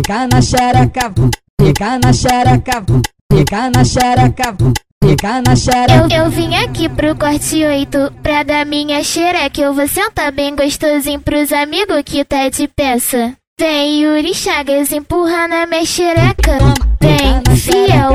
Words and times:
fica 0.00 0.26
na 0.26 0.40
xereca, 0.40 1.12
fica 1.60 1.98
na 1.98 2.12
xereca, 2.12 2.84
fica 3.30 3.70
na 3.70 3.84
xereca, 3.84 4.56
fica 5.04 5.42
na 5.42 5.54
xereca. 5.54 6.14
Eu, 6.14 6.24
eu 6.24 6.30
vim 6.30 6.54
aqui 6.54 6.88
pro 6.88 7.14
corte 7.14 7.62
8 7.62 8.12
pra 8.22 8.42
dar 8.42 8.64
minha 8.64 9.04
xereca. 9.04 9.60
Eu 9.60 9.74
vou 9.74 9.86
sentar 9.86 10.32
bem 10.32 10.56
gostosinho 10.56 11.20
pros 11.20 11.52
amigos 11.52 12.02
que 12.04 12.24
tá 12.24 12.48
de 12.48 12.66
peça. 12.68 13.34
Vem 13.58 14.02
Yuri 14.02 14.34
Chagas 14.34 14.90
empurra 14.90 15.46
na 15.46 15.66
minha 15.66 15.84
xereca. 15.84 16.56
Vem 16.98 17.56
fiel 17.56 18.12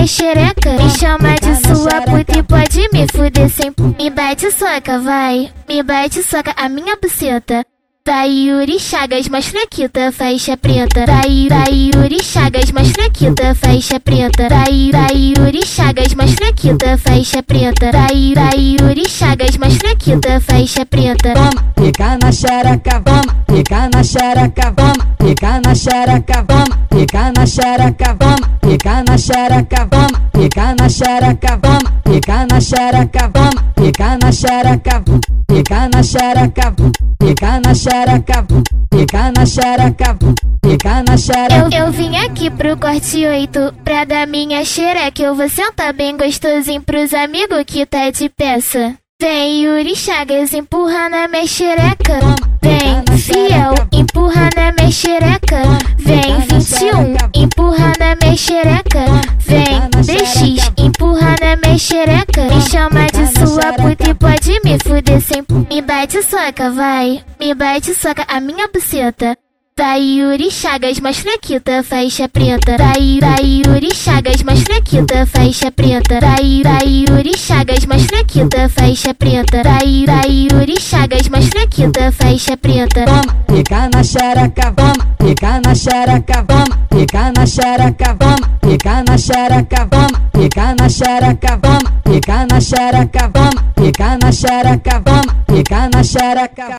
minha 0.00 0.06
xereca. 0.06 0.70
Me 0.72 0.90
chama 0.90 1.34
de 1.34 1.54
sua 1.66 2.00
puta 2.02 2.38
e 2.38 2.42
pode 2.42 2.88
me 2.92 3.06
fuder 3.12 3.50
sem. 3.50 3.72
Me 3.98 4.10
bate 4.10 4.50
soca, 4.50 4.98
vai. 5.00 5.50
Me 5.68 5.82
bate 5.82 6.22
soca 6.22 6.54
a 6.56 6.68
minha 6.68 6.96
buceta. 6.96 7.64
Vai 8.06 8.30
Yuri 8.30 8.80
Chagas, 8.80 9.28
mais 9.28 9.46
fraquita, 9.48 10.10
faixa 10.10 10.56
preta. 10.56 11.04
Vai, 11.06 11.48
vai 11.48 11.90
Yuri 11.94 12.24
Chagas, 12.24 12.72
mais 12.72 12.90
fraquita, 12.90 13.54
faixa 13.54 14.00
preta. 14.00 14.48
Vai, 14.48 14.90
vai 14.90 15.34
Yuri 15.38 15.66
Chagas, 15.66 16.14
mais 16.14 16.32
fraquita, 16.32 16.96
faixa 16.96 17.42
preta. 17.42 17.92
Vai, 17.92 18.32
vai 18.34 18.76
Yuri 18.80 19.08
Chagas, 19.08 19.56
mais 19.58 19.76
fraquita, 19.76 20.40
faixa 20.40 20.86
preta. 20.86 21.34
Toma, 21.34 21.74
fica 21.78 22.18
na 22.22 22.32
xereca, 22.32 23.00
toma, 23.00 23.44
fica 23.48 23.88
na 23.94 24.02
xereca, 24.02 24.72
toma, 24.72 25.16
fica 25.20 25.60
na 25.60 25.74
xereca, 25.74 26.44
toma, 26.48 26.88
fica 26.90 27.32
na 27.36 27.46
xereca, 27.46 28.16
toma, 28.18 28.39
fica 28.70 29.02
na 29.02 29.18
xereca, 29.18 29.86
toma, 29.86 30.30
fica 30.32 30.74
na 30.78 30.88
xereca, 30.88 31.58
toma, 31.58 32.02
fica 32.06 32.46
na 32.46 32.60
xereca, 32.60 33.28
toma, 33.28 33.72
fica 33.76 34.18
na 34.22 34.32
xereca, 34.32 35.02
fica 35.50 35.88
na 35.92 36.02
xereca, 36.02 36.74
fica 37.20 37.60
na 37.60 37.74
xereca, 37.74 38.46
fica 38.94 39.32
na 39.36 39.46
xereca, 39.46 40.18
fica 40.64 41.02
na 41.02 41.16
xereca. 41.16 41.76
Eu, 41.76 41.86
eu 41.86 41.92
vim 41.92 42.16
aqui 42.16 42.48
pro 42.48 42.76
corte 42.76 43.26
8 43.26 43.74
pra 43.84 44.04
dar 44.04 44.26
minha 44.28 44.64
xereca. 44.64 45.20
Eu 45.20 45.34
vou 45.34 45.48
sentar 45.48 45.92
bem 45.92 46.16
gostosinho 46.16 46.82
pros 46.82 47.12
amigos 47.12 47.64
que 47.66 47.84
tá 47.84 48.10
de 48.10 48.28
peça. 48.28 48.94
Vem 49.20 49.64
Yuri 49.64 49.96
Chagas 49.96 50.54
empurra 50.54 51.08
na 51.08 51.26
minha 51.26 51.46
xereca. 51.46 52.20
Vem 52.62 53.18
fiel 53.18 53.74
empurra 53.92 54.48
empurra 58.30 58.36
na 58.36 58.36
minha 58.36 58.36
xereca. 58.36 59.04
Vem 59.46 59.90
DX 60.04 60.72
empurra 60.78 61.34
na 61.40 61.56
minha 61.56 61.78
xereca. 61.78 62.42
Me 62.42 62.60
chama 62.60 63.06
de 63.06 63.26
sua 63.38 63.72
puta 63.72 64.10
e 64.10 64.14
pode 64.14 64.60
me 64.64 64.78
fuder 64.82 65.20
sem. 65.20 65.44
Me 65.68 65.82
bate 65.82 66.22
soca, 66.22 66.70
vai. 66.70 67.24
Me 67.40 67.54
bate 67.54 67.94
soca 67.94 68.24
a 68.28 68.40
minha 68.40 68.68
buceta. 68.68 69.36
Vai 69.76 70.02
Yuri 70.02 70.50
Chagas, 70.50 71.00
mais 71.00 71.18
fraquita, 71.20 71.82
faixa 71.82 72.28
preta. 72.28 72.76
Vai, 72.76 73.18
vai 73.18 73.62
Yuri 73.66 73.94
Chagas, 73.94 74.42
mais 74.42 74.62
fraquita, 74.62 75.24
faixa 75.24 75.72
preta. 75.72 76.20
Vai, 76.20 76.62
vai 76.62 77.04
Yuri 77.08 77.36
Chagas, 77.36 77.86
mais 77.86 78.04
fraquita, 78.04 78.68
faixa 78.68 79.14
preta. 79.14 79.62
Vai, 79.64 80.04
vai 80.06 80.48
Yuri 80.52 80.78
Chagas, 80.78 81.28
mais 81.30 81.46
fraquita, 81.46 82.12
faixa 82.12 82.58
preta. 82.58 83.06
Toma, 83.06 83.36
fica 83.48 83.88
na 83.94 84.04
xereca, 84.04 84.72
toma, 84.72 85.16
fica 85.22 85.60
na 85.64 85.74
xereca, 85.74 86.44
toma, 86.44 86.88
fica 87.00 87.32
na 87.32 87.46
xereca, 87.46 88.14
toma, 88.14 88.36
fica 88.62 89.02
na 89.08 89.16
xereca, 89.16 89.86
toma, 89.86 90.18
fica 90.36 90.74
na 90.74 90.88
xereca, 90.88 91.56
toma, 91.56 92.02
fica 92.06 92.46
na 92.46 92.60
xereca, 92.60 93.28
toma, 93.32 93.72
fica 93.78 94.18
na 94.22 94.30
xereca, 94.30 95.00
toma, 95.00 95.32
fica 95.48 95.88
na 95.92 96.02
xereca. 96.02 96.66